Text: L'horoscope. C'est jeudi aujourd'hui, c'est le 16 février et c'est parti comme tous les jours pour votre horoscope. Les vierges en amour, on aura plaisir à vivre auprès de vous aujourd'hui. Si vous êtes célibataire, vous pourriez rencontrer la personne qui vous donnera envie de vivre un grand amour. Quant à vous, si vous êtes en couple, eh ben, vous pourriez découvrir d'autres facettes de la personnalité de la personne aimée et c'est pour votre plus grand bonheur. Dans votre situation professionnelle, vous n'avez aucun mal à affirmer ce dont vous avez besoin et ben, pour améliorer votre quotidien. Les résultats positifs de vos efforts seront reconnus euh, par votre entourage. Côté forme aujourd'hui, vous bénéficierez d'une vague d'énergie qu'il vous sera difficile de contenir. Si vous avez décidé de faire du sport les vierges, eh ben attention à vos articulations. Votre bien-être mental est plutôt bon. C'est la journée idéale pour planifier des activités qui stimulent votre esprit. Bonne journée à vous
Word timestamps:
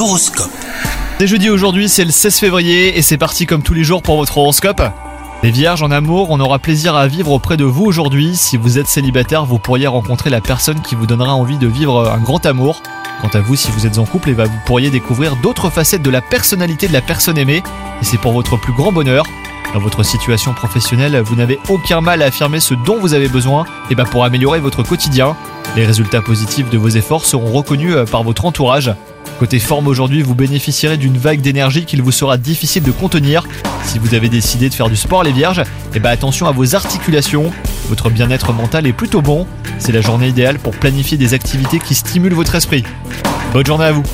L'horoscope. 0.00 0.50
C'est 1.18 1.26
jeudi 1.26 1.50
aujourd'hui, 1.50 1.86
c'est 1.90 2.06
le 2.06 2.10
16 2.10 2.38
février 2.38 2.96
et 2.96 3.02
c'est 3.02 3.18
parti 3.18 3.44
comme 3.44 3.62
tous 3.62 3.74
les 3.74 3.84
jours 3.84 4.00
pour 4.00 4.16
votre 4.16 4.38
horoscope. 4.38 4.80
Les 5.42 5.50
vierges 5.50 5.82
en 5.82 5.90
amour, 5.90 6.28
on 6.30 6.40
aura 6.40 6.58
plaisir 6.58 6.96
à 6.96 7.06
vivre 7.06 7.32
auprès 7.32 7.58
de 7.58 7.64
vous 7.64 7.84
aujourd'hui. 7.84 8.34
Si 8.34 8.56
vous 8.56 8.78
êtes 8.78 8.86
célibataire, 8.86 9.44
vous 9.44 9.58
pourriez 9.58 9.88
rencontrer 9.88 10.30
la 10.30 10.40
personne 10.40 10.80
qui 10.80 10.94
vous 10.94 11.04
donnera 11.04 11.34
envie 11.34 11.58
de 11.58 11.66
vivre 11.66 12.10
un 12.10 12.16
grand 12.16 12.46
amour. 12.46 12.80
Quant 13.20 13.28
à 13.34 13.40
vous, 13.40 13.56
si 13.56 13.70
vous 13.72 13.86
êtes 13.86 13.98
en 13.98 14.06
couple, 14.06 14.30
eh 14.30 14.32
ben, 14.32 14.46
vous 14.46 14.58
pourriez 14.64 14.88
découvrir 14.88 15.36
d'autres 15.36 15.68
facettes 15.68 16.00
de 16.00 16.08
la 16.08 16.22
personnalité 16.22 16.88
de 16.88 16.94
la 16.94 17.02
personne 17.02 17.36
aimée 17.36 17.62
et 18.00 18.04
c'est 18.06 18.16
pour 18.16 18.32
votre 18.32 18.56
plus 18.56 18.72
grand 18.72 18.92
bonheur. 18.92 19.26
Dans 19.74 19.80
votre 19.80 20.02
situation 20.02 20.54
professionnelle, 20.54 21.20
vous 21.20 21.36
n'avez 21.36 21.58
aucun 21.68 22.00
mal 22.00 22.22
à 22.22 22.28
affirmer 22.28 22.60
ce 22.60 22.72
dont 22.72 22.98
vous 22.98 23.12
avez 23.12 23.28
besoin 23.28 23.66
et 23.90 23.94
ben, 23.94 24.04
pour 24.04 24.24
améliorer 24.24 24.60
votre 24.60 24.82
quotidien. 24.82 25.36
Les 25.76 25.84
résultats 25.84 26.22
positifs 26.22 26.70
de 26.70 26.78
vos 26.78 26.88
efforts 26.88 27.26
seront 27.26 27.52
reconnus 27.52 27.94
euh, 27.94 28.06
par 28.06 28.22
votre 28.22 28.46
entourage. 28.46 28.94
Côté 29.38 29.58
forme 29.58 29.86
aujourd'hui, 29.86 30.22
vous 30.22 30.34
bénéficierez 30.34 30.96
d'une 30.96 31.16
vague 31.16 31.40
d'énergie 31.40 31.86
qu'il 31.86 32.02
vous 32.02 32.12
sera 32.12 32.36
difficile 32.36 32.82
de 32.82 32.90
contenir. 32.90 33.46
Si 33.84 33.98
vous 33.98 34.14
avez 34.14 34.28
décidé 34.28 34.68
de 34.68 34.74
faire 34.74 34.88
du 34.88 34.96
sport 34.96 35.22
les 35.22 35.32
vierges, 35.32 35.62
eh 35.94 35.98
ben 35.98 36.10
attention 36.10 36.46
à 36.46 36.52
vos 36.52 36.74
articulations. 36.74 37.50
Votre 37.88 38.10
bien-être 38.10 38.52
mental 38.52 38.86
est 38.86 38.92
plutôt 38.92 39.22
bon. 39.22 39.46
C'est 39.78 39.92
la 39.92 40.02
journée 40.02 40.28
idéale 40.28 40.58
pour 40.58 40.72
planifier 40.72 41.16
des 41.16 41.32
activités 41.32 41.78
qui 41.78 41.94
stimulent 41.94 42.34
votre 42.34 42.54
esprit. 42.54 42.84
Bonne 43.52 43.66
journée 43.66 43.86
à 43.86 43.92
vous 43.92 44.04